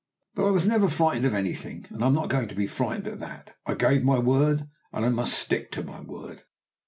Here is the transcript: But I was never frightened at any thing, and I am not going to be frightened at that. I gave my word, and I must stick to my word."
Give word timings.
But 0.33 0.47
I 0.47 0.49
was 0.49 0.67
never 0.67 0.89
frightened 0.89 1.27
at 1.27 1.33
any 1.33 1.53
thing, 1.53 1.85
and 1.91 2.03
I 2.03 2.07
am 2.07 2.15
not 2.15 2.29
going 2.31 2.47
to 2.47 2.55
be 2.55 2.65
frightened 2.65 3.07
at 3.07 3.19
that. 3.19 3.55
I 3.67 3.75
gave 3.75 4.03
my 4.03 4.17
word, 4.17 4.67
and 4.91 5.05
I 5.05 5.09
must 5.09 5.37
stick 5.37 5.69
to 5.73 5.83
my 5.83 6.01
word." 6.01 6.41